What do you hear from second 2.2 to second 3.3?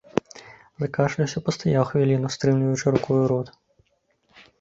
стрымліваючы рукою